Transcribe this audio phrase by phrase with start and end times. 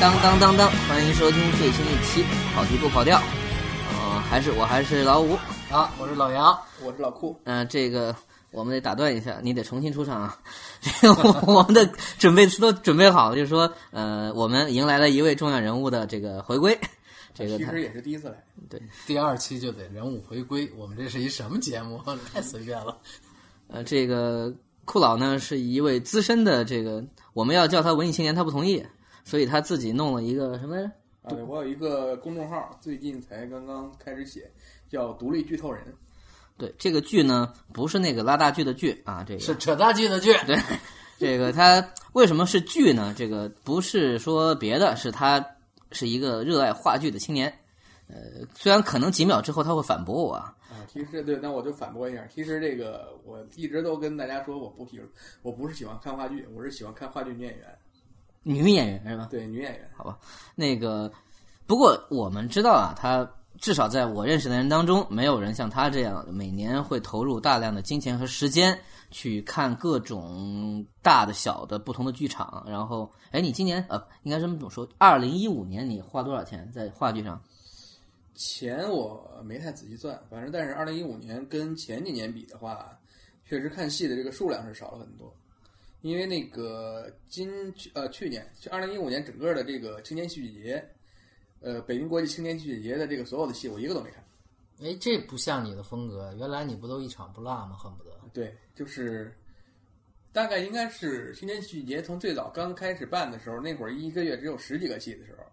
[0.00, 0.70] 当当当当！
[0.88, 2.22] 欢迎收听最新一期
[2.54, 3.18] 《跑题不跑调》。
[3.92, 5.34] 呃，还是我还是老五。
[5.70, 7.38] 啊，我是老杨，我是老库。
[7.44, 8.16] 嗯、这个
[8.50, 10.38] 我们得打断一下，你得重新出场啊！
[10.80, 11.86] 这个我我们的
[12.18, 16.76] 准备词都准备好了，就是说，呃，我们迎来了一位重要人物的这个回归。
[17.34, 20.66] 这个其实也是第一次来，对第二期就得人物回归。
[20.78, 22.00] 我们这是一什么节目？
[22.32, 22.96] 太随便了。
[23.68, 24.50] 呃，这个
[24.86, 28.82] 酷老呢是一位资深的这个，我们要叫他文艺青年，他不同意，
[29.24, 30.92] 所以他自己弄了一个什么来着？
[31.22, 34.50] 啊，我有一个公众号，最近才刚刚开始写，
[34.88, 35.84] 叫“独立剧透人
[36.56, 40.58] 对，这个剧呢不是那个拉大剧的剧啊，这个是扯大剧的剧，对，
[41.18, 43.14] 这个他为什么是剧呢？
[43.16, 45.44] 这个不是说别的，是他
[45.92, 47.52] 是一个热爱话剧的青年。
[48.08, 50.84] 呃，虽然可能几秒之后他会反驳我啊，”啊。
[50.92, 55.00] 其实对，那我就反驳一下，其实这个我一直都跟大家说，我不喜，
[55.42, 57.66] 我不是喜欢看话剧，我是喜欢看话剧女演员，
[58.42, 59.28] 女演员是吧？
[59.30, 59.90] 对女演员。
[59.96, 60.18] 好吧
[60.54, 61.12] 那个，
[61.66, 68.78] 不过我们知道啊，他至少在我认识的人当中，没有人像他这样每年会投入大量的金钱和时间
[69.10, 72.64] 去看各种大的、小的不同的剧场。
[72.66, 77.40] 然后，哎，你今年呃，应该这么说，二零一五年你花多少钱在话剧上？
[78.34, 82.98] 钱我没太仔细算，反正但是二零一五年跟前几年比的话，
[83.44, 85.30] 确实看戏的这个数量是少了很多。
[86.02, 90.88] 因为那个今去呃去年，二零一五年整个的这个青年戏剧节，
[91.60, 94.24] 呃北京国际青年戏剧节的这个所有的戏，我一个都没看。
[94.82, 96.34] 哎，这不像你的风格。
[96.38, 97.76] 原来你不都一场不落吗？
[97.76, 98.10] 恨不得。
[98.32, 99.30] 对，就是
[100.32, 105.44] 大概应该是青年戏剧节从最早刚开始办的时候，那会儿一个月只有十几个戏的时候，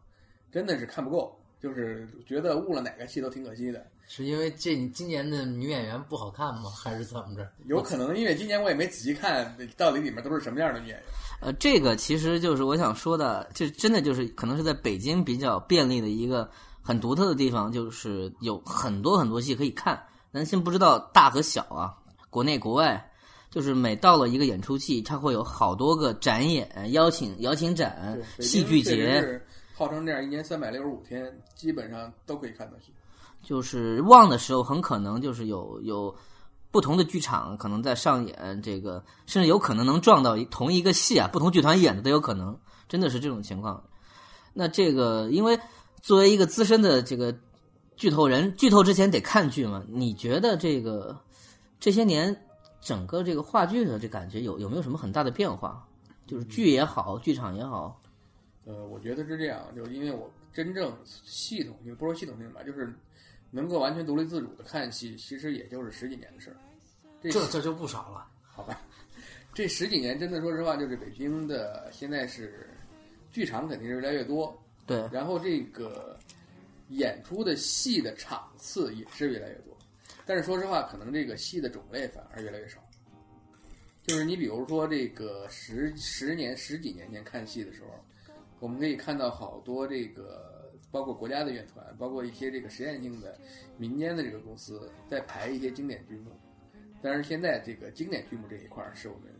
[0.49, 3.85] 真的是看不够，就是觉得误了哪个戏都挺可惜的。
[4.09, 6.69] 是因为这今年的女演员不好看吗？
[6.69, 7.47] 还是怎么着？
[7.65, 11.03] 有可能因为今年我也没仔细看到底里面都是什么样的女演员。
[11.41, 16.49] 呃，这个其实就是我想说的，就真的就是可能是在北京比较便利的一个
[16.81, 20.01] 很独特的地方，就是有很多很多戏可以看。
[20.33, 21.93] 咱先不知道大和小啊，
[22.29, 23.11] 国内国外，
[23.51, 29.41] 就是每到了一个演出季，它会有好多个展演、邀请邀请展、戏剧节，
[29.73, 32.93] 号称这样，一年三百六十五天，基本上都可以看到戏。
[33.41, 36.15] 就是旺的时候，很可能就是有有
[36.71, 43.83] 不同的剧场可能在上演这个，甚至有可能能撞到同一个戏啊，不同剧团演的都有可能，真的是这种情况。
[44.53, 45.59] 那这个，因为
[46.01, 47.35] 作为一个资深的这个
[47.95, 49.83] 剧透人，剧透之前得看剧嘛。
[49.87, 51.17] 你觉得这个
[51.79, 52.35] 这些年
[52.81, 55.87] 整个这个话剧的这感觉有有没有什么很大的变化？
[56.25, 58.01] 就是剧也好，剧场也好，
[58.65, 62.93] 呃，我觉得是这样，就是因为我真正系统性，不说系统性吧，就是
[63.51, 66.57] 能够完全独立自主的看戏，其实也就是十几年的事儿。
[67.21, 68.27] 这这这就不少了。
[68.41, 68.81] 好吧，
[69.53, 72.67] 这十几年真的说实话，就是北京的现在是
[73.31, 76.17] 剧场肯定是越来越多，对，然后这个
[76.89, 79.77] 演出的戏的场次也是越来越多，
[80.25, 82.79] 但是说实话，可能这个戏的种类反而越来越少。
[84.07, 87.89] 就是你比如说这个十十年十几年前看戏的时候，
[88.59, 90.56] 我们可以看到好多这个
[90.91, 93.37] 包括国家的院团，包括一些这个实验性的
[93.77, 96.31] 民间的这个公司在排一些经典剧目。
[97.01, 99.31] 但是现在这个经典剧目这一块儿是我们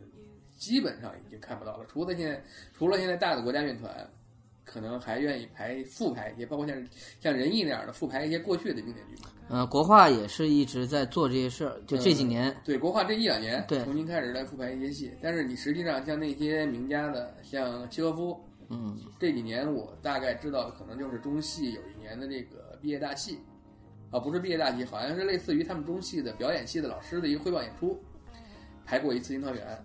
[0.56, 2.42] 基本上已经看不到了，除了现在
[2.72, 4.08] 除了现在大的国家院团，
[4.64, 6.88] 可能还愿意排复排一些，包括像
[7.20, 9.28] 像仁义那样的复排一些过去的经典剧目。
[9.48, 18.38] 呃，国画也是一直在做这些事儿，就这几年，对国画这一两年，对重新开始来复排一些戏，但是你实际上像那些名家的，像契诃夫，
[18.68, 23.38] 嗯，这几年我大概知道的可能就是中戏有一年的这个毕业大戏，
[24.10, 27.98] 啊，不是毕业大戏，好像是类似于他们中戏的表演系的老师的一个汇报演出，
[28.84, 29.84] 排过一次樱桃园，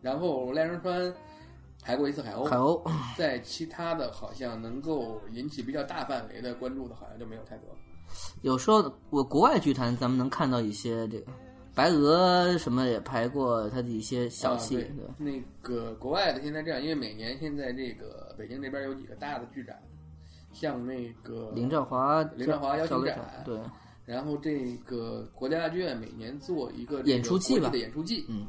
[0.00, 1.14] 然后赖声川
[1.82, 2.82] 排过一次海鸥，海鸥，
[3.16, 7.68] 在其他的好像能够引起比较大范围的关注的，好像就没有太多。
[8.42, 11.32] 有时候我国外剧团咱们能看到一些这个
[11.74, 19.76] 白俄什么也拍过他的一些小戏，啊、对那个国外的现在这样，因为每年现在这个北京这边有几个大的剧展，
[20.52, 23.58] 像那个林兆华林兆华邀请展展，对，
[24.06, 28.46] 然后这个国家大剧院每年做一个演出季吧演出季，嗯，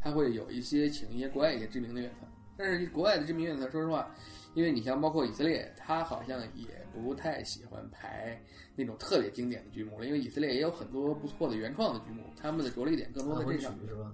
[0.00, 4.10] 它会有一些请一些国外一些知名的乐团，但是国外的知名乐团，说实话，
[4.54, 8.40] 因为你像包括以色列，他好像也不太喜欢排
[8.76, 13.88] 那种特别经典的剧目了，因为以色列也有很多不错的原创的剧目，他们的着力点更多在这上面。
[13.88, 14.12] 是吧？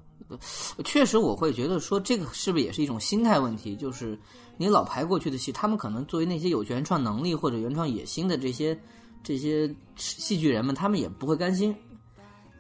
[0.85, 3.75] 确实我会觉得说这个是不是也是一种心态问题？
[3.75, 4.17] 就是
[4.57, 8.79] 你老排过去的戏，他们可能作为那些有原创能力或者原创野心的这些
[9.25, 11.75] 这些戏剧人们，他们也不会甘心。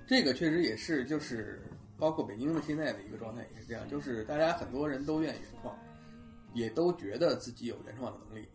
[0.06, 1.62] 这个确实也是，就是
[1.96, 5.72] 包括北京的现在的一个状态也是这样，就是大家很多人都愿意原创，
[6.52, 8.48] 也都觉得自己有原创的能力，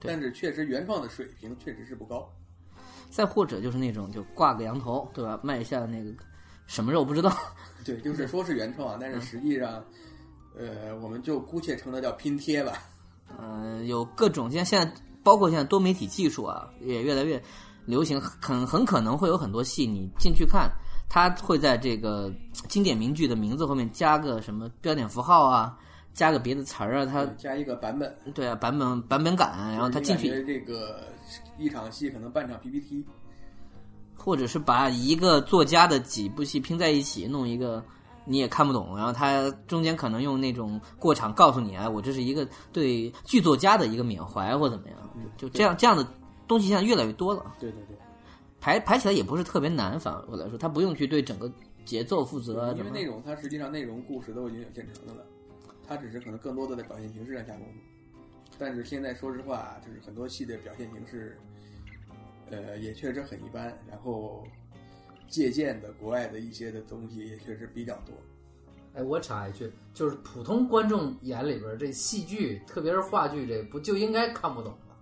[0.00, 2.28] 但是确实原创的水平确实是不高。
[3.10, 5.38] 再或者就是那种就挂个羊头，对吧？
[5.42, 6.10] 卖一下那个
[6.66, 7.30] 什么肉不知道，
[7.84, 9.84] 对，就是说是原创，但是实际上，
[10.56, 12.72] 呃，我们就姑且称它叫拼贴吧。
[13.38, 17.42] 嗯、有各种像现在包括现在多媒体技术啊，也越来越
[17.84, 20.70] 流行，很很可能会有很多戏你进去看，
[21.08, 22.32] 它会在这个
[22.68, 25.78] 经典名句的名字后面加个什么标点符号啊，
[26.14, 31.04] 加个别的词儿啊，它加一个版本，对啊版本版本感，然后他进去这个
[31.58, 33.04] 一场戏可能半场 PPT，
[34.16, 37.82] 或者是把一个作家的几部戏拼在一起，弄一个
[38.24, 44.96] 你也看不懂，然后他中间可能用那种过场告诉你，哎，我这是一个对剧作家的一个缅怀或怎么样，
[45.36, 46.06] 就这样这样的
[46.46, 47.96] 东西现在越来越多了，对对对，
[48.60, 51.50] 排排起来也不是特别难，反过来说，他不用去对整个
[51.84, 55.26] 节奏负责，因为内容它实际上内容故事都已经有现成的了，
[55.86, 57.80] 它只是可能更多的在表现形式上下功夫。
[58.58, 61.36] 但是现在说实话，就是很多戏的表现形式，
[62.50, 63.76] 呃，也确实很一般。
[63.88, 64.46] 然后
[65.28, 68.14] 借鉴的国外的一些的东西也确实比较多。
[68.94, 74.94] 哎，我插一句，就是普通观众眼里边这戏剧，特别是话剧，这不就应该看不懂吗？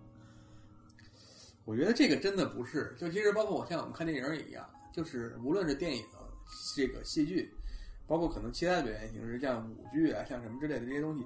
[1.64, 6.04] 我觉得这个真的不是，就其实包括我像我们看电影也一样，就是无论是电影、
[6.76, 7.52] 这个戏剧，
[8.10, 11.24] 包括可能其他的表现形式，像舞剧啊，像什么之类的这些东西，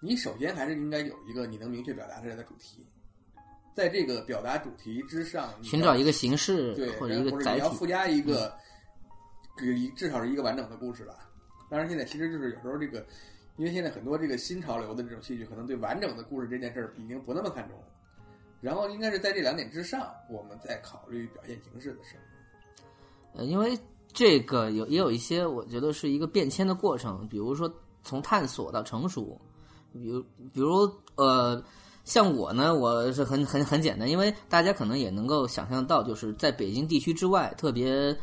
[0.00, 2.86] 你首先还是应该有一个你能明确表达出来的主题，
[3.74, 8.50] 在这个表达主题之上，你寻找一个形式对，或者一个载体，你要附加一个，
[9.94, 11.28] 至少是一个完整的故事吧。
[11.68, 13.06] 当然，现在其实就是有时候这个，
[13.58, 17.84] 因为现在很多这个新潮流的这种戏剧，可能对完整的故事这件事儿已经不那么看重了。
[18.62, 22.24] 然后应该是在这两点之上，我们再考虑表现形式的事儿。
[23.34, 23.78] 呃，因为
[24.12, 27.72] 这个有也有一些，我觉得是一个变迁的过程，比如说
[28.02, 29.40] 从探索到成熟，
[29.92, 30.22] 比如
[30.52, 31.62] 比如呃，
[32.04, 38.16] 像我呢，我是很很很简单，因为大家可能也能够想象到，就是在北京地区之外，特别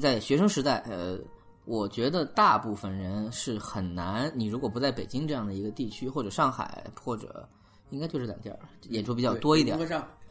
[0.00, 1.18] 在学生时代，呃，
[1.64, 7.48] 我觉得大部分人是很难，你如果不在北京这样的一个地区，或者上海，或者
[7.90, 8.58] 应该就这两地儿
[8.90, 9.76] 演出比较多一点，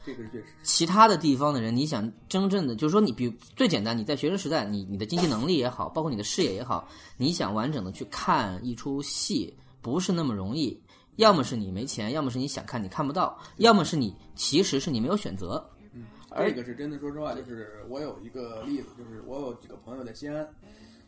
[0.06, 0.46] 这个是确实。
[0.64, 6.88] 其他的地方的人，你想真正的，就是说你比如最简单，你在学生时代，你你的经济能力也好，包括你的视野也好，
[7.18, 10.82] 你想完整的去看一出戏，不是那么容易。
[11.18, 15.64] 要么是你没钱，要么是你想看你看不到，要么是你其实是你没有选择。
[15.94, 16.06] 嗯
[16.38, 20.48] 这个是真的，说实话，就是我有一个例子，就是我有几个朋友在西安，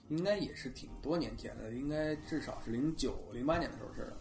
[0.10, 4.18] 应该也是挺多年前的，应该至少是零九零八年的时候事儿了。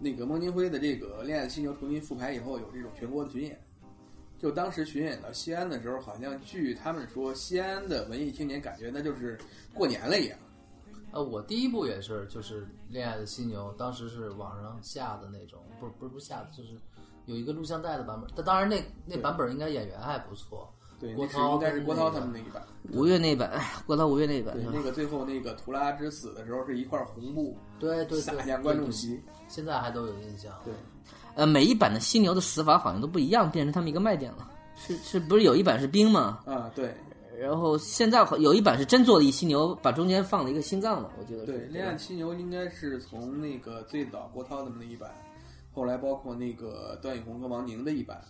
[0.00, 3.60] 那个孟京辉的这个《恋爱的犀牛》重新复排以后，有这种全国的巡演。
[4.38, 9.38] 就当时巡演到西安的时候，好像据他们说，西安的文艺青年感觉那就是
[9.72, 10.38] 过年了一样。
[11.12, 16.70] 呃，我第一部也是，就是《恋爱的犀牛》，当时是网上下的那种，不是不是不是下的，就是
[17.26, 18.28] 有一个录像带的版本。
[18.34, 20.68] 但当然那那版本应该演员还不错。
[21.00, 22.62] 对，那是郭涛应该是郭涛他们那一版。
[22.92, 29.20] 吴越那版，哎 郭涛吴越那版对，，那个最后那个图拉之死的时候，是一块红布对对对，洒向观众，席。
[29.48, 30.52] 现在还都有印象。
[30.64, 30.74] 对，
[31.34, 34.50] 呃，每一版的犀牛的死法好像都不一样，变成他们一个卖点了。
[34.76, 36.40] 是是不是有一版是冰吗？
[36.46, 36.94] 啊，对
[37.38, 41.44] 然后现在有一版是真做了一犀牛，把中间放了一个心脏了，我觉得。
[41.44, 45.10] 对，《恋爱犀牛》应该是从那个最早郭涛他们那一版，
[45.72, 48.22] 后来包括那个段奕宏和王宁的一版，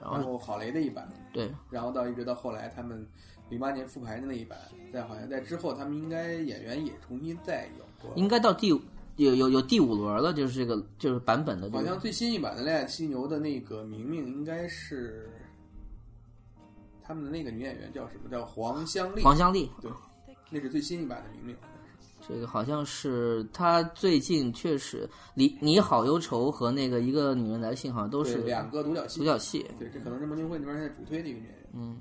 [0.00, 3.04] 然后郝雷的一版，对，然后到一直到后来他们
[3.48, 4.58] 零八年复排的那一版，
[4.92, 8.12] 在好像在之后他们应该演员也重新再有过。
[8.16, 8.80] 应该到第五
[9.16, 11.78] 有有有第五轮了，就是这个就是版本的这个。
[11.78, 15.28] 好像最新一版的《恋爱犀牛》的那个明明应该是
[17.02, 18.30] 他们的那个女演员叫什么？
[18.30, 19.22] 叫黄香丽。
[19.22, 19.90] 黄香丽，对，
[20.50, 21.56] 那是最新一版的明明。
[22.26, 29.24] 这个好像是他最近确实，你你好忧愁和那个一个女人来信好像都是两个独角戏独。
[29.26, 29.66] 角戏。
[29.78, 31.68] 对，这可能是孟京辉那边现在主推的一个女演员。
[31.74, 31.98] 嗯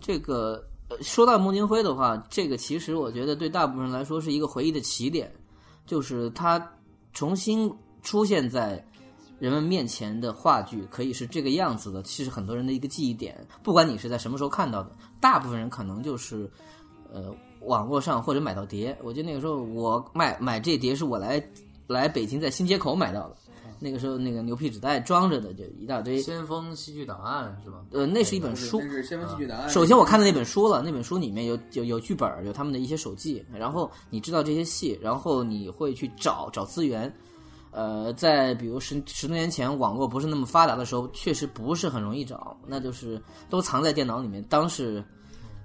[0.00, 5.30] 这个呃说到孟京辉的话，这个其实我觉得对大部分人来说是一个回忆的起点，
[5.90, 6.64] 就是他
[7.12, 7.68] 重新
[8.00, 8.80] 出现在
[9.40, 16.48] 人们面前的话剧可以是这个样子的，其实很多人的一个记忆点，不管你是在什么时候看到的，大部分人可能就是
[17.12, 18.96] 呃网络上或者买到碟。
[19.02, 21.44] 我记得那个时候我买买这碟是我来
[21.88, 23.36] 来北京在新街口买到的，
[23.80, 26.20] 那个时候那个牛皮纸袋装着的就一大堆。
[26.20, 27.78] 先锋戏剧档案是吧？
[27.90, 29.68] 呃，那是一本书，那是《先锋戏剧档案》。
[29.72, 37.12] 首先我看的那本书了，那本书里面有有有剧本，有他们的一些手记，然后你知道这些戏，然后你会去找找资源。
[37.72, 44.42] 呃，在比如十十多年前网络不是那么发达的时候，确实不是很容易找，那就是都藏在电脑里面。
[44.48, 45.02] 当是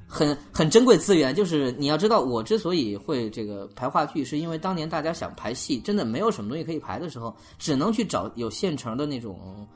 [0.08, 1.34] 很很珍贵资源。
[1.34, 9.68] 就是你要知道，我之所以会这个排话剧，是因为当年大家想排戏，真的没有什么东西可以排的时候，只能去找有现成的那种，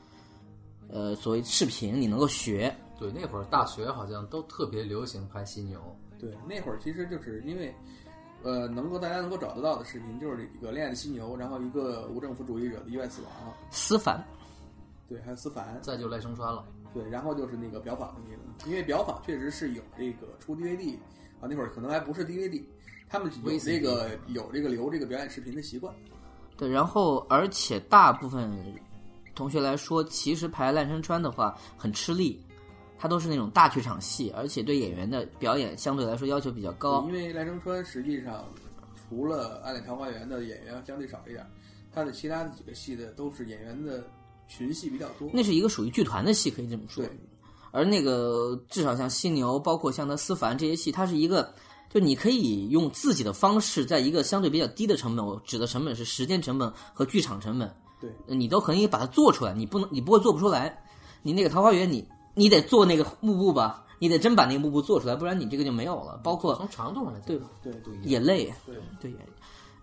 [0.88, 2.74] 呃，所谓视频，你能够学。
[2.98, 5.80] 对，那会儿大学好像都特别流行拍犀牛，
[6.18, 7.74] 对，那会儿其实就是因为，
[8.42, 14.22] 呃，能够大家能够找得到的视频就是一个《恋爱的犀牛》，然后一个无政府主义者的意外死亡，思凡，
[15.08, 16.62] 对，还有思凡，再就赖声川了。
[16.92, 20.96] 对，然后就是那个表坊的那个，因为表坊确实是有这个出 DVD
[21.40, 22.62] 啊，那会儿可能还不是 DVD，
[23.08, 25.94] 他们有这个有这个留这个表演视频的习惯。
[26.56, 28.52] 对，然后而且大部分
[29.36, 32.44] 同学来说，其实排赖声川的话很吃力，
[32.98, 37.06] 他都是那种大剧场戏，而且对演员的表演相对来说要求比较高。
[37.06, 38.44] 因为赖声川实际上
[39.08, 41.46] 除了《暗恋桃花源》的演员相对少一点，
[41.92, 44.04] 他的其他的几个戏的都是演员的。
[44.50, 47.04] 群戏比较多，那是一个属于剧团的戏，可以这么说。
[47.04, 47.18] 对，
[47.70, 51.54] 而那个至少像犀牛，包括像他思凡这些戏，它是一个，
[51.88, 59.54] 就你可以用自己的方式，在一个相对比较低的成本，我指的成本是时间成本和剧场成本，对，你都可以把它做出来。
[59.54, 60.82] 你不能，你不会做不出来。
[61.22, 62.04] 你那个桃花源，你
[62.34, 66.20] 你得做那个幕布吧，你得真把那个幕布做出来，不然你这个就没有了。
[66.24, 69.14] 包括从长度上来讲，对对对，也累，对对。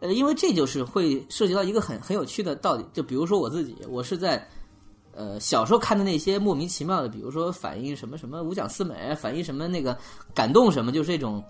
[0.01, 4.45] 呃，因为这就是会涉及到一个很很有趣的道理，就比如说我自己，我是在。
[5.17, 9.97] 呃，小时候看的那些莫名其妙的，比如说反映什么什么五讲四美，反映什么那个
[10.31, 11.43] 感动什么，就是这种，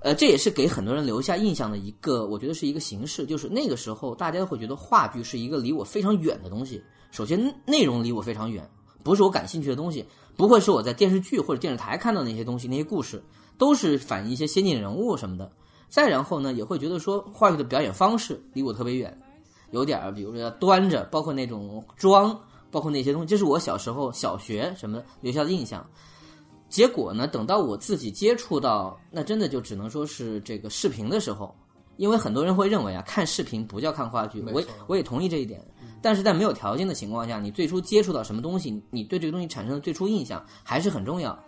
[0.00, 3.26] 呃，这也是给很多人留下印象的一个，我觉得是一个形式。
[3.26, 6.82] 就是那个时候，大家会觉得话剧是一个离我非常远的东西。
[7.10, 8.66] 首先，内容离我非常远，
[9.04, 10.02] 不是我感兴趣的东西，
[10.34, 13.22] 不会是我在电视剧或者电视台看到那些东西，那些故事
[13.58, 15.52] 都是反映一些先进人物什么的。
[15.90, 19.20] 再然后呢，也会觉得说话剧的表演方式离我特别远，
[19.70, 22.34] 有点儿，比如说要端着，包括那种装。
[22.70, 25.86] 包括那些东西，这是我小时候小学什么留下的印象。
[26.68, 31.54] 结果呢，等到我自己接触到，那真的就只能说是这个视频的时候，
[31.96, 35.64] 因为很多人会认为啊，看视频不叫看话剧，我我也同意这一点。
[36.02, 41.38] 但是在没有条件的情况下，你最初接触到什么东西，你对这个东西产生的最初印象还是很重要。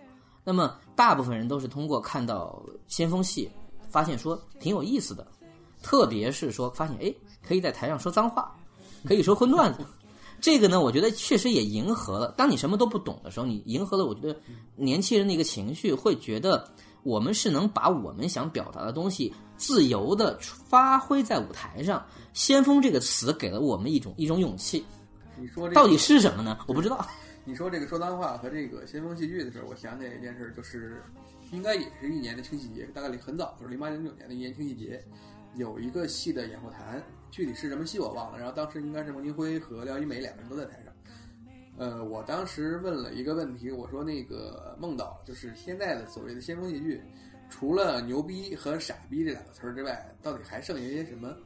[0.44, 3.50] 那么大部分人都是通过看到先锋戏，
[3.88, 5.26] 发现说挺有意思的，
[5.82, 7.12] 特别是说发现哎，
[7.46, 8.56] 可以在台上说脏话，
[9.04, 9.84] 可以说荤段子。
[10.40, 12.32] 这个呢，我觉得确实也迎合了。
[12.36, 14.38] 当你什么都不懂的时候，你迎合了，我觉得
[14.76, 16.68] 年轻人的一个情绪，会觉得
[17.02, 22.04] 我们是能把我们想表达的东西自由的发挥在舞台上。
[22.32, 24.84] 先锋这个词给了我们一种一种勇气。
[25.36, 26.58] 你说这到底是什么呢？
[26.68, 27.04] 我不知道。
[27.44, 31.02] 你说这个说脏话和这个先锋戏剧的时候，我想起来一件事，就是
[31.50, 35.02] 应该也是一年的清洗节，大概很早，就是零八零九年的一年清洗节，
[35.56, 37.02] 有一个戏的演后谈。
[37.30, 40.92] 具体是什么戏我忘了，然后当时应该是孟京辉和廖一梅两个人都在台上。
[41.76, 47.00] 呃，我当时问了一个问题，我说那个孟导就是现在的所谓的先锋戏剧，
[47.48, 51.36] 除了牛逼和傻逼这两个词儿之外，到底还剩下些什么？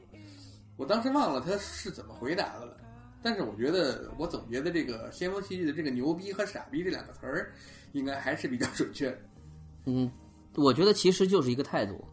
[0.77, 2.79] 我当时忘了他是怎么回答的了。
[3.23, 7.53] 但是我觉得，我总觉得这个先锋戏剧的这个牛逼和傻逼这两个词儿，
[7.93, 9.17] 应该还是比较准确。
[9.85, 10.11] 嗯，
[10.57, 12.05] 我觉得其实就是一个态度。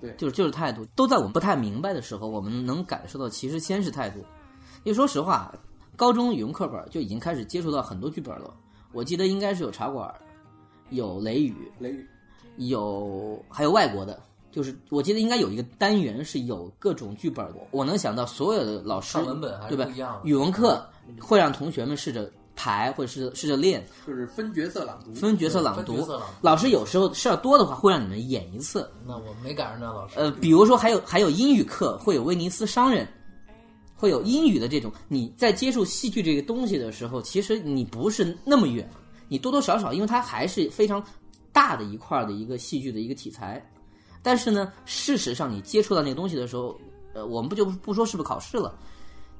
[0.00, 4.18] 对，就是就是态度，都在我们不太明白的时候，我们能感受到，其实先是态度。
[4.84, 5.54] 因为说实话，
[5.96, 8.54] 高中语文课本就已经开始接触到很多剧本了。
[8.92, 10.14] 我记得应该是有茶馆，
[10.90, 12.06] 有雷雨，雷雨，
[12.56, 17.60] 有还有外国的，就是我记得应该有一个单元是有各种剧本的。
[17.70, 19.90] 我能想到所有的老师，文本对吧？
[19.94, 20.20] 一样。
[20.24, 20.88] 语文课
[21.20, 22.30] 会让同学们试着。
[22.56, 26.04] 排或者是试着练，就是分角色朗读，分角色朗读。
[26.40, 28.90] 老师有时候事儿多的话，会让你们演一次。
[29.06, 30.14] 那我没赶上那老师。
[30.18, 33.06] 呃，比如说还有还有英语课，会有威尼斯商人，
[33.94, 34.90] 会有英语的这种。
[35.06, 38.88] 你在接触戏剧这个东西的时候，其实你不是那么远，
[39.28, 41.04] 你多多少少，因为它还是非常
[41.52, 43.64] 大的一块的一个戏剧的一个题材。
[44.22, 46.76] 但是呢，事实上你接触到那个东西的时候，
[47.14, 48.74] 呃，我们不就不说是不是考试了。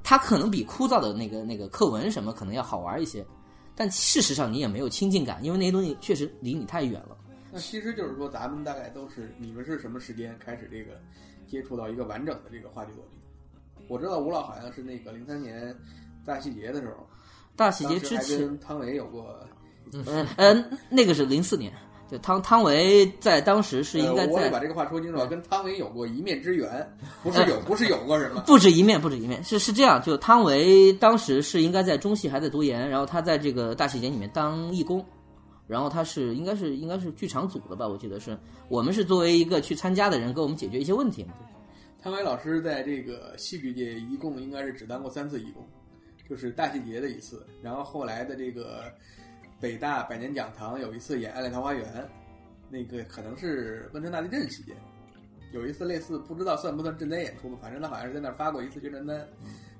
[0.09, 3.25] 它可能比枯燥的那个那个课文什么可能要好玩一些，
[3.75, 7.17] 但事实上你也没有亲近感，因为那些东西确实离你太远了。
[7.51, 10.97] 那其实就是说，咱们大概都是你们是什么时间开始这个
[11.45, 13.19] 接触到一个完整的这个话剧作品？
[13.89, 15.75] 我知道吴老好像是那个零三年
[16.25, 17.05] 大戏节的时候，
[17.57, 19.37] 大戏节之前跟汤唯有过，
[19.91, 21.73] 嗯嗯，那个是零四年。
[22.09, 26.89] 就汤汤唯在当时是应该在，我得把这个话说清楚，跟汤唯有过一面之缘，
[27.21, 30.01] 不是有，不是有过什么，不止一面，不止一面，是是这样。
[30.01, 35.05] 就汤唯当时是应该在中戏还在读研，然后他在这个大戏节里面当义工，
[35.67, 38.37] 然后他是应该是应该是剧场组的吧，我记得是
[38.69, 41.33] 我们是作为一个去参加的人，给我们解决一些问题嘛。
[42.01, 45.67] 汤唯老师在这个戏剧界一共应该是只当过三次义工，
[46.29, 48.83] 就是大戏节的一次，然后后来的这个。
[49.59, 51.85] 北大百年讲堂有一次演《爱恋桃花源》，
[52.69, 54.75] 那个可能是汶川大地震期间，
[55.53, 59.27] 有一次类似不知道算不算赈灾演出吧，反正他好像是在那儿发过一次宣传单。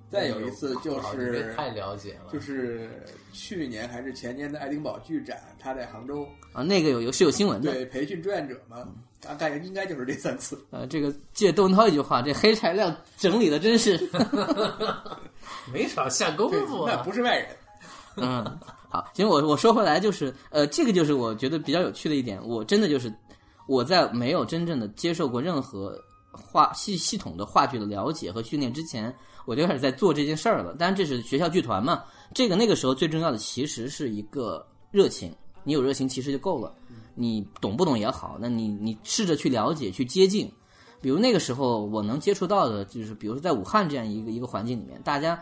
[0.10, 2.89] 再有一次就是太了解了，就是
[3.34, 7.74] 去年还是前年的爱丁堡剧展，他在杭州啊，那个有有是有新闻的。
[7.74, 8.88] 对培训志愿者嘛，
[9.19, 10.57] 大概应该就是这三次。
[10.72, 14.00] 呃，这个借窦文涛一句话，这黑材料整理的真是
[15.74, 17.03] 没少下功对夫，那啊。
[17.03, 17.50] 不是外人。
[18.15, 23.13] 嗯，好，其实，我我说回来就是，呃，这个就是我觉得比较有趣的一点，我真的就是
[23.67, 26.00] 我在没有真正的接受过任何
[26.32, 29.13] 话系系统的话剧的了解和训练之前，
[29.46, 30.74] 我就开始在做这件事儿了。
[30.75, 32.03] 当然，这是学校剧团嘛，
[32.34, 36.74] 这个那个时候最重要的其实是一个热情，你有热情其实就够了，
[37.13, 40.50] 你懂不懂也好，那你你试着去了解去接近。
[41.00, 45.41] 比如那个时候我能接触到的，就是比如说在武汉这样一个一个环境里面，大家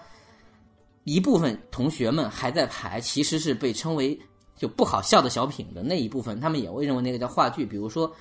[1.06, 4.20] 一部分同学们还在排，其实是被称为
[4.58, 7.66] 就不好笑的小品的那一部分，他们也会认为那个叫话剧。
[7.66, 8.12] 比如说，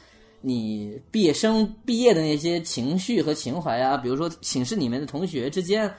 [0.40, 5.92] 你毕业生毕业的那些情绪和情怀啊，比如说寝室里面的同学之间，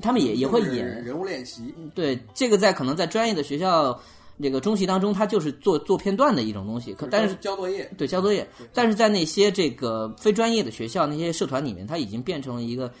[0.00, 0.86] 他们也也会演。
[1.04, 4.00] 人物练习，对，这个在可能在专业的学校
[4.40, 6.94] 这个中戏当中，它就是做做片段的一种东西。
[6.94, 12.92] 可但是交作业，对交作业，但是在那些这个非专业的学校、那些社团里面，它已经变成了一个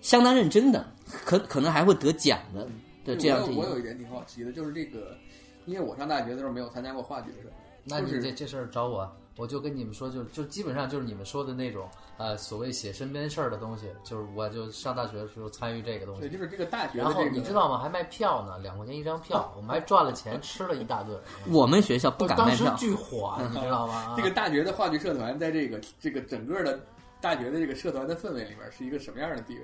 [0.00, 2.66] 相当认真的，可可能还会得奖的
[3.06, 3.46] 的这样的。
[3.46, 5.16] 我有我有一点挺好奇的，就是这个，
[5.64, 7.48] 因为我上大学的时候没有参加过话剧社，
[7.84, 17.78] 那你这这事儿找我，我就跟你们说，就就基本上就是你们说的那种，呃，所谓写身边事儿的东西，就是我就上大学的时候参与这个东西对，就是这个大学然后的这个，你知道吗？
[17.78, 21.16] 还卖票呢，两块钱一张票，我们还赚了钱，吃了一大顿。
[21.52, 24.14] 我们学校不敢当时卖票，巨火，你知道吗？
[24.18, 26.80] 这个大学的话剧社团在这个这个整个的
[27.20, 29.60] 大学的这个社团的氛围里面是一个什么样的地位？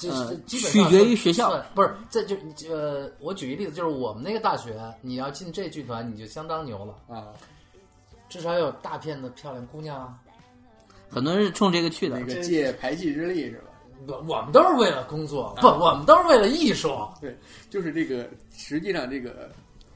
[0.00, 2.34] 这呃是基本取决于学校，不是这就
[2.74, 7.28] 呃，我举一例子，就是我们那个大学，你要进这剧团，你就相当牛了，啊，
[8.30, 10.18] 至少有大片的漂亮姑娘啊。
[11.10, 12.24] 很多人是冲这个去的那。
[12.24, 13.64] 个借排戏之力是吧？
[14.06, 17.06] 不，我们都是为了工作，不，我们都是为了艺术。
[17.20, 17.36] 对，
[17.68, 19.50] 就是这个，实际上这个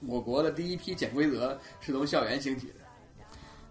[0.06, 2.83] 我国的第一批潜规则是从校园兴起的，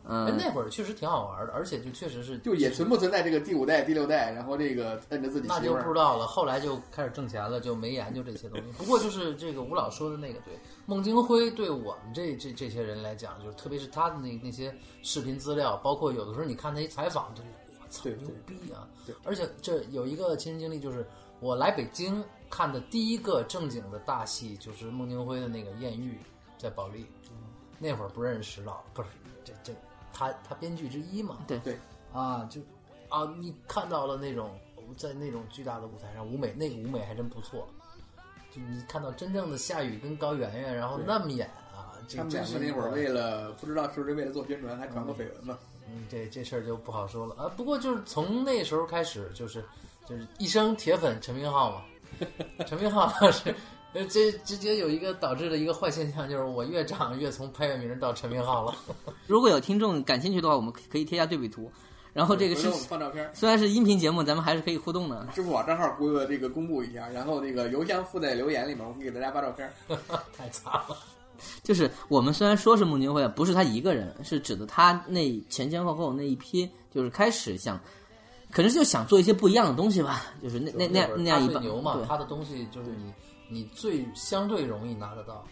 [0.05, 5.73] 嗯、哎，那会儿确实挺好玩的，而且就确实是就也存不存在这个第五代、第六代，然后这个摁着自己那就。
[5.73, 6.27] 不知道了。
[6.27, 8.65] 后来就开始挣钱了，就没研究这些东西。
[8.77, 10.53] 不过就是这个吴老说的那个，对
[10.85, 17.47] 孟京辉，对我们这这这些人来讲，就是特别是他的那那些视频资料，包括有的时候你看他一采访，就是
[17.81, 19.15] 我操牛逼啊对！
[19.23, 21.05] 而且这有一个亲身经历，就是
[21.39, 26.13] 我来北京看的第一个正经的大戏，就是孟京辉的那个《艳遇》，
[26.61, 27.05] 在保利。
[27.79, 29.09] 那会儿不认识石老，不是
[30.13, 31.39] 他他编剧之一嘛？
[31.47, 31.77] 对对
[32.13, 32.61] 啊，就
[33.09, 34.57] 啊，你看到了那种
[34.97, 37.67] 在那种巨大的舞台上，舞美那个舞美还真不错。
[38.51, 45.57] 就你看到真正的夏雨跟高圆圆，然后那么演啊，这他们两个那会儿为了不知道是不是为了做宣传，还传过绯闻嘛？
[45.89, 47.51] 嗯，这这事儿就不好说了啊。
[47.57, 49.65] 不过就是从那时候开始，就是
[50.07, 51.81] 就是一生铁粉陈明昊嘛，
[52.67, 53.31] 陈明昊老
[53.93, 53.99] 师。
[53.99, 58.75] 呃，这直接有一个导致的一个坏现象，就是我越长越从潘粤明到陈明昊了。
[59.27, 61.71] 如果有听众感兴趣的话，我们可以贴一下对比图。
[62.11, 65.27] 然后这个是我们放照片，虽然是音频节目，咱们还是可以互动的。
[65.33, 69.67] 支付宝账号估计这个公布一下，然后那个邮箱附在留言里面，我们给大家发照片。
[70.37, 70.95] 太惨了。
[71.63, 77.79] 就是我们虽然说是孟京辉，不是他一个人，是指的他那前前后后那一批，就是开始想，
[78.51, 80.27] 可能就想做一些不一样的东西吧。
[80.41, 83.11] 就是那那那样那样一帮牛嘛对，他的东西就是你
[83.49, 85.43] 你最相对容易拿得到。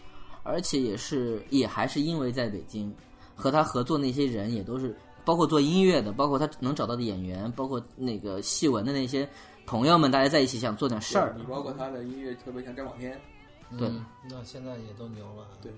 [0.44, 2.92] 而且也是也还是因为在北京
[3.36, 9.28] 和他合作那些人也都是，包括做音乐的，包括他能找到的演员，包括那个戏文的那些
[9.66, 11.44] 朋友们，大家在一起想做点事儿你。
[11.44, 13.20] 包括他的音乐，特别像张广天，
[13.78, 15.46] 对嗯，那现在也都牛了。
[15.62, 15.70] 对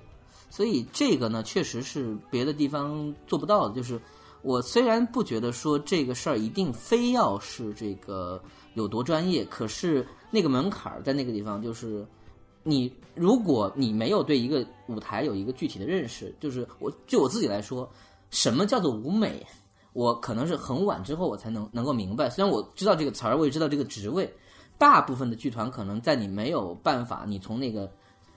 [0.49, 3.75] 所以这个呢，确实是别的地方做不到的。
[3.75, 4.01] 就是
[4.41, 12.05] 我虽然不觉得说这个事儿一定非要是这个有多专业，可是那个门槛儿在那个地方，就是
[12.65, 17.89] 你如果你没有对一个舞台有一个具体的认识，就是我就我自己来说，
[18.31, 19.47] 什么叫做舞美，
[19.93, 22.29] 我可能是很晚之后我才能能够明白。
[22.29, 24.29] 虽然我知道这个词儿，我也知道这个职位，
[24.77, 27.89] 大部分的剧团可能在你没有办法，你从那个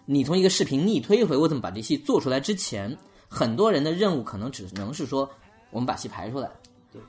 [0.06, 2.96] 你从一个视频逆推回我怎么把这戏做出来之前，
[3.28, 5.28] 很多人的任务可能只能是说，
[5.72, 6.52] 我们把戏排出来，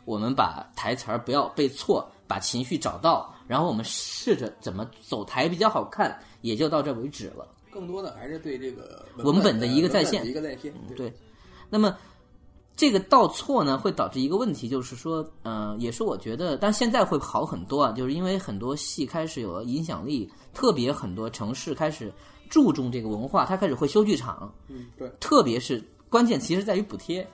[0.06, 7.48] 我们把台词儿不要背错，把情绪找到，然后我们试着怎么走台比较好看，也就到这为止了。
[7.72, 10.72] 更多的还是对这个文本的一个再现一个再现。
[10.96, 11.12] 对，
[11.68, 11.96] 那么
[12.76, 22.12] 这个倒错呢，会导致一个问题，就是说，呃，也是我觉得，但现在会好很多啊，就是因为很多戏开始有了影响力，特别很多城市开始
[22.48, 27.26] 注重这个文化，它开始会修剧场，嗯，对，特别是关键其实在于补贴。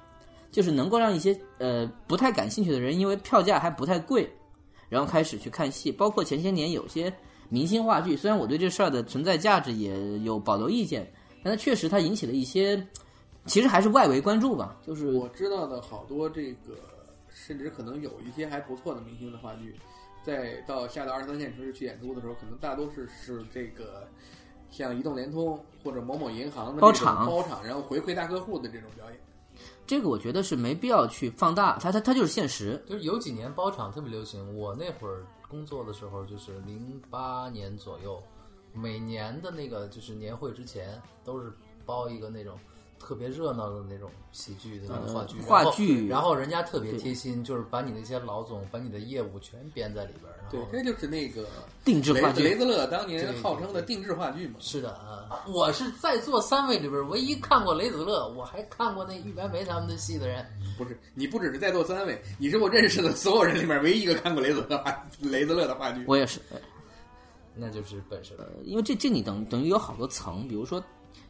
[0.51, 4.33] 就是能够让一些呃不太感兴趣的人，因为票价还不太贵，
[4.89, 5.91] 然后开始去看戏。
[5.91, 7.13] 包括前些年有些
[7.49, 11.11] 明星话剧，虽然我对这事儿的存在价值也有保留意见，
[11.43, 12.87] 但它确实它引起了一些，
[13.47, 14.77] 其实还是外围关注吧。
[14.87, 16.77] 就是我知道的好多这个，
[17.33, 19.77] 甚至可能有一些还不错的明星的话剧，
[20.25, 24.09] 在到下到二三线城市去演出的时候，可能大多是是这个
[24.71, 29.21] 像移动、联通或者某某银行的包场包场，然后回馈大客户的这种表演。
[29.87, 32.83] 这个我觉得是没必要去放大，它它它就是现实。
[32.87, 38.23] 就是有几年包场特别流行，我那会儿工作的时候就是零八年左右，
[38.73, 41.53] 每年的那个就是年会之前都是
[41.85, 42.59] 包一个那种
[43.05, 51.47] 特别热闹的那种喜剧的那种话剧，呃话剧然后然后人家特别贴心，就是把你那些老总把你的业务全编在里边儿，对，这就是那个
[51.85, 54.55] 定制话剧，雷雷子乐当年号称的定制话剧嘛。
[54.59, 60.47] 是的啊，我是在座三位里边唯一看过雷子乐，我还看过那玉白梅他们的戏的人。
[60.79, 66.03] 不是，你不只是在座三位，你是我认识的所有人里面唯一一个看过雷子乐话 雷子乐的话剧。
[66.09, 66.41] 我也是。
[67.55, 68.47] 那就是本事了。
[68.65, 70.83] 因为这这你等等于有好多层，比如说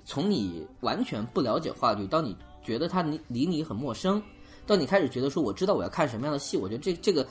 [0.05, 4.23] 从你完全不了解话剧，到你觉得它离离你很陌生，
[4.67, 7.27] 到你开始觉得说我知道我要看什么样的戏，我觉得这这个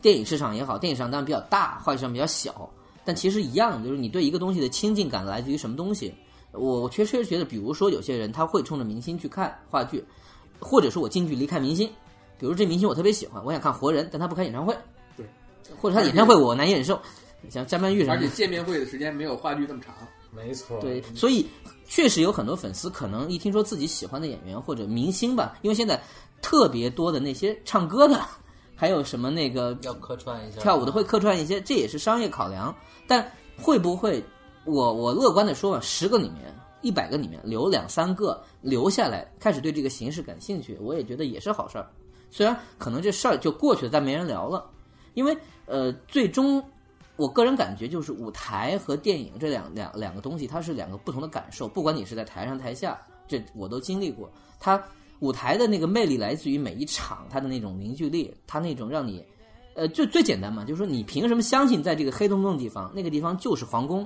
[0.00, 2.68] 电影市场也好，电影市场当然比较大，话剧市场比较小，
[3.04, 6.14] 但其实一样，就是你对一个东西的亲近感来自于什么东西。
[6.52, 10.04] 我我确实觉得，比如说有些人他会冲着明星去看话剧，
[10.60, 11.88] 或者说我近距离看明星，
[12.38, 14.76] 比如这明星我特别喜欢，我想看活人，但他不开演唱会，
[15.16, 15.26] 对，
[15.80, 17.00] 或者他演唱会我难以忍受，
[17.50, 18.34] 像张曼玉什么的而且。
[18.34, 19.92] 见面会的时间没有话剧那么长。
[20.34, 21.46] 没错，对，所以
[21.86, 26.02] 确实有很多粉丝可能一听说自己喜欢的演员或者明星吧，因为现在
[26.42, 28.20] 特别多的那些唱歌的，
[28.74, 32.74] 还有什么那个要客串一下跳舞的会客串一些，这也是商业考量。
[33.06, 34.22] 但会不会，
[34.64, 36.54] 我我乐观的说吧，十个里面。
[36.82, 41.88] 一百个里面留两三个留下来，开始对这个形式感兴趣，我也觉得也是好事儿。
[42.30, 44.68] 虽然可能这事儿就过去了，但没人聊了，
[45.14, 46.62] 因为呃，最终
[47.16, 51.68] 我个人感觉就是舞台和电影这两两两个东西，它是两个不同的感受。
[51.68, 52.98] 不管你是在台上台下，
[53.28, 54.28] 这我都经历过。
[54.58, 54.82] 它
[55.20, 59.24] 舞台的那个魅力来自于每一场它的那种凝聚力，它那种让你，
[59.74, 64.04] 呃，最最简单嘛，就是说你凭什么相信在这个黑洞洞的地方，那个地方就是皇宫，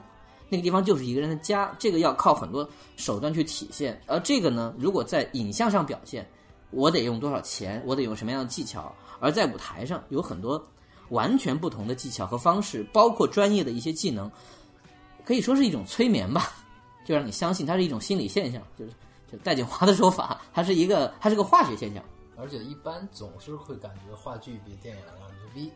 [0.51, 1.75] 那个地方就是一个人的家？
[1.79, 3.99] 这个要靠很多手段去体现。
[4.07, 6.29] 而这个呢，如果在影像上表现，
[6.71, 8.95] 我得用多少钱，我得用什么样的技巧？
[9.19, 10.63] 而在舞台上有很多。
[11.11, 14.31] 完全不同的技巧和方式，包括专业的一些技能，
[15.25, 16.53] 可以说是一种催眠吧，
[17.05, 18.93] 就让你相信它是一种心理现象，就是
[19.31, 22.03] 就戴锦华的说法， 它是一个它是个化学现象。
[22.37, 25.73] 而且一般总是会感觉话剧比电影要牛逼，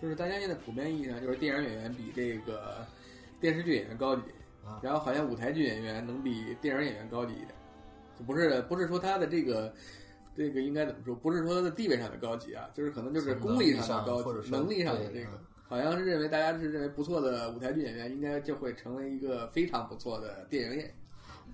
[0.00, 2.86] 就是大家现在普遍意义上就是电影演员比这个
[3.40, 4.22] 电视剧演员高级，
[4.64, 7.48] 啊然后好像舞台剧演员能比电影演员高级一点，
[8.18, 9.72] 就不是不是说他的这个。
[10.38, 11.12] 这个应该怎么说？
[11.16, 15.30] 不是说他的地位上的高级啊，就是可能就是功力上的高级，能力上的这个，
[15.68, 20.94] 好像是认为大家是认为不错的舞台剧演员，应该就会成为一个非常不错的电影演员。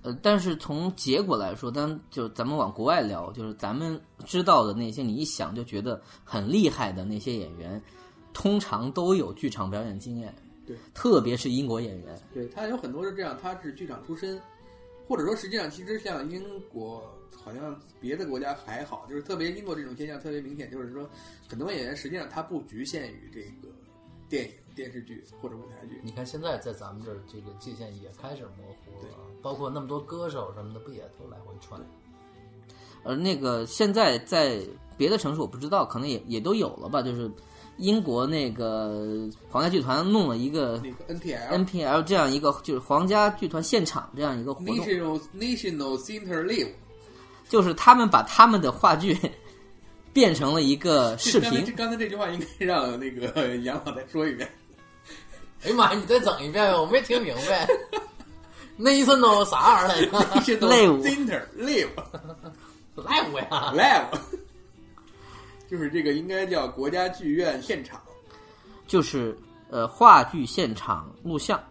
[0.03, 7.81] 呃，但是从结果来说，当就咱们往国外聊，就是咱们知道的那些，你一想就觉得很厉害的那些演员，
[8.31, 10.31] 通常都有剧场表演经验。
[10.67, 14.39] 对，特别是英国演员，对他有很多是这样，他是剧场出身，
[15.07, 17.11] 或者说实际上其实像英国。
[17.43, 21.07] 好像别的国家还好，就是特别英国这种现象特别明显，就是说
[21.47, 23.71] 很多演员实际上他不局限于这个
[24.27, 25.99] 电影、电视剧或者舞台剧。
[26.01, 29.13] 你看现在在咱们这儿，这个界限也开始模糊了，
[29.43, 31.79] 包括那么多歌手什么的，不也都来回串？
[33.03, 34.59] 而那个现在在
[34.97, 37.29] 别的城市我不知道，可能也也都有了吧，就是。
[37.77, 46.69] 英国那个皇家剧团弄了一个 NPL NPL 这样一个就是皇家剧团现场这样一个活动 National National Theatre Live，
[47.49, 49.17] 就是他们把他们的话剧
[50.13, 51.73] 变成了一个视频。
[51.75, 54.49] 刚才这句话应该让那个杨老再说一遍。
[55.63, 57.67] 哎呀妈呀，你再整一遍呗，我没听明白。
[58.79, 61.89] National 啥玩意儿来着？National Theatre Live
[62.95, 64.19] Live 呀，Live。
[65.75, 67.99] 就是这个应该叫国家剧院现场，
[68.87, 69.37] 就是
[69.69, 71.61] 呃话剧现场录像，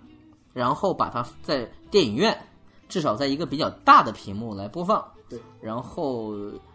[0.53, 2.39] 然后把它在电影院，
[2.87, 5.03] 至少在一个比较大的屏幕来播放。
[5.27, 6.35] 对，然后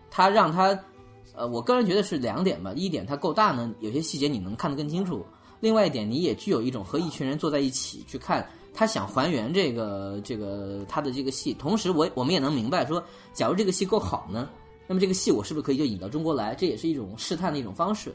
[0.09, 0.75] 它让它，
[1.35, 2.73] 呃，我个人觉得是两点吧。
[2.75, 5.23] 一点它够大呢，有些细节你能看得更清楚；
[5.59, 14.49] 另外一点，你也具有一种和一群人坐在一起去看，他想还原这个这个他的这个戏，同时我我们也能明白说，假如这个戏够好呢。
[14.89, 16.55] 那么这个戏我是不是可以就引到中国来？
[16.55, 18.11] 这也是一种试探的一种方式。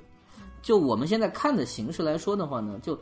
[0.61, 2.99] 就我们现在看的形式来说的话呢，就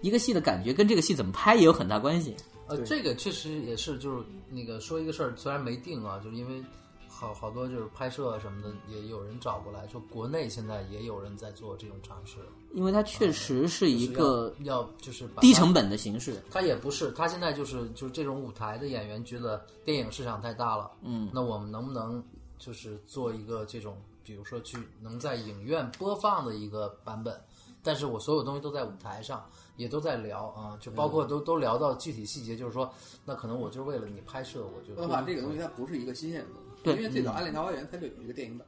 [0.00, 2.34] 一个戏的感觉跟这个戏怎么拍也有很大关系。
[2.66, 6.64] 呃，这个确实也是，就是那个说一个事儿，虽然没定啊，就是因为
[7.06, 12.36] 好好多就是拍摄什么的，也有人找过来说，国内现在也有人在做这种尝试，
[12.72, 16.42] 因为它确实是一个就是要要就是低成本的形式。
[16.50, 22.24] 它也不是，它现在就是就是这种舞台的演员觉得电影市场太大了，嗯，那我们能不能
[22.58, 27.38] 就是做一个这种，比如说去能在影院播放的一个版本，
[27.82, 29.44] 但是我所有东西都在舞台上，
[29.76, 32.90] 也都在聊啊，就包括都、都聊到具体细节，就是说，
[33.24, 38.66] 那可能我就是为了你拍摄，我就说的话，这个东西它不是一个新鲜的东西，对因为最早《暗恋桃花源》它就有一个电影版，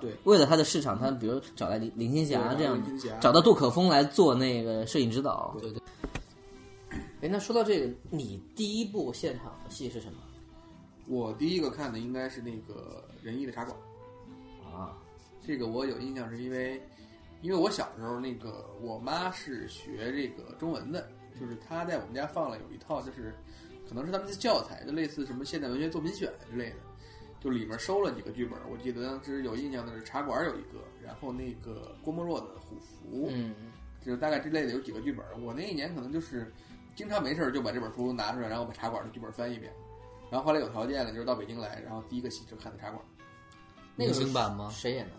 [0.00, 2.82] 对，为了它的市场，他比如找来林林青霞这样
[3.20, 5.54] 找到杜可风来做那个摄影指导。
[5.60, 5.82] 对对。
[7.22, 10.18] 哎，那说到这个，你第一部现场戏是什么
[11.06, 13.76] 我第一个看的应该是那个仁义的茶馆。
[14.64, 14.96] 啊？
[15.44, 16.80] 这个我有印象，是因为，
[17.40, 23.34] 因为我小时候那个我妈是学这个中文的，就是她在我们家放了有一套，就是
[23.88, 26.76] 可能是他们的教材，就类似什么现代文学作品选之类的，
[27.40, 28.56] 就里面收了几个剧本。
[28.70, 33.52] 我记得当时有印象的是《茶馆》有一个，然后那个郭沫若的《虎符》，嗯，
[34.00, 35.26] 就是大概之类的有几个剧本。
[35.42, 36.50] 我那一年可能就是
[36.94, 39.72] 经常没事儿就把这本书拿出来，然后把《茶馆》的剧本翻一遍。
[40.32, 42.98] 然后后来有条件了，就是到北京来，然后第一个戏就看的《茶馆》。
[43.94, 44.70] 那个新版吗？
[44.70, 45.12] 谁演的？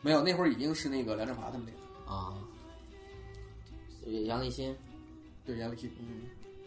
[0.00, 2.34] 没有，那会儿已经是那个梁振华他们那个，啊，
[4.06, 4.74] 呃杨立新。
[5.44, 6.22] 对杨立新，嗯。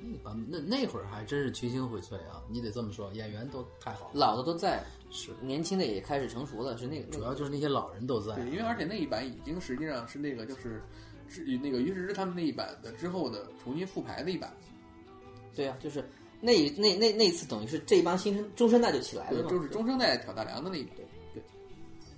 [0.06, 2.44] 那个版本那那会儿还真是群星荟萃啊！
[2.50, 10.84] 你得这么说，演员都太好了，老的都在，是年轻的也开始成熟了，是那个主要就是那些老人都在啊对，，因为而且那一版已经实际上是那个就是
[11.30, 14.54] 是那个于世之他们那一版的之后的重新复排的一版，
[15.56, 16.04] 对啊，就是
[16.46, 20.96] 那那那那次等于是这帮新生中生代就起来了，嘛，就是中生代挑大梁的那一版。
[20.98, 21.06] 对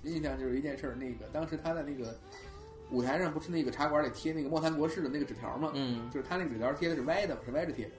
[0.02, 2.18] 对，印象就是一件事儿，那个当时他在那个
[2.90, 5.70] 舞台上不是那个茶馆里贴那个莫谈国事的那个纸条吗？
[5.74, 7.92] 嗯，就是他那个纸条贴的是歪的，是歪着贴的。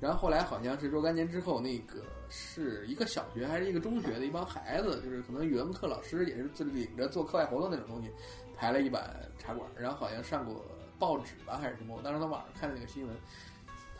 [0.00, 8.10] 然后后来好像是若干年之后，那个是一个小学还是一个中学的一帮孩子，就是可能语文课老师也是自领着做课外活动那种东西，
[8.54, 10.62] 排了一版茶馆，然后好像上过
[10.98, 13.16] 报纸吧还是什么，我当时在网上看的那个新闻，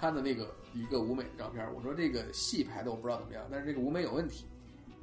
[0.05, 4.45] 他的那个一个舞美的照片，我说这个戏拍的我不知道怎么样，但是这个舞美有问题。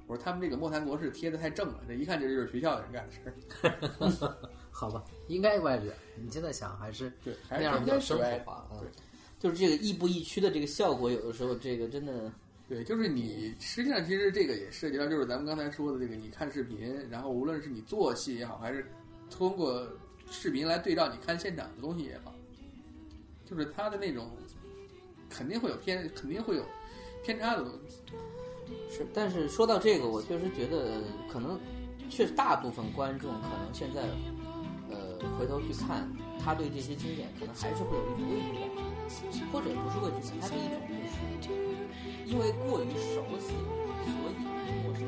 [0.06, 4.38] 我说他们这个莫谈国事贴的太正了，这一看这就是学校的人干的事儿。
[4.70, 5.96] 好吧，应该歪着点。
[6.22, 8.90] 你现在想还是对，还是那样比较生活化啊对。
[9.40, 12.32] 就是这个亦步亦趋的这个效果，有的时候这个真的
[12.70, 18.86] 对，就是你实际上其实这个也涉及到，就是咱们刚才说的这个，你看视频，然后无论是你做戏也好，还是
[19.30, 19.88] 通过
[20.30, 22.34] 视频来对照你看现场的东西也好，
[23.46, 24.30] 就是他的那种
[25.34, 26.64] 肯定会有偏，肯定会有
[27.24, 27.98] 偏差的东西。
[28.92, 29.08] 是。
[29.14, 31.58] 但是说到这个，我确实觉得可能
[32.10, 34.02] 确实大部分观众可能现在
[34.90, 36.12] 呃回头去看，
[36.44, 38.68] 他对这些经典可能还是会有一种畏惧感，
[39.52, 40.76] 或者不是畏惧感，它是一种
[41.40, 41.62] 就是
[42.26, 43.56] 因为过于熟悉，
[44.04, 44.36] 所以
[44.84, 45.02] 陌生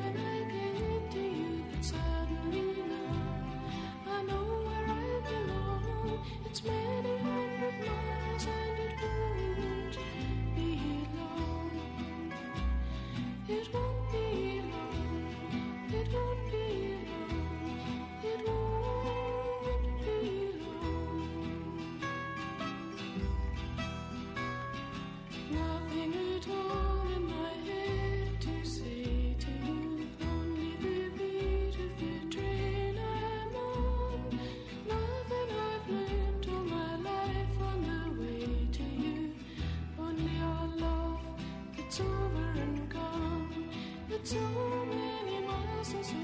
[45.94, 46.18] 是从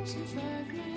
[0.00, 0.93] 我是在。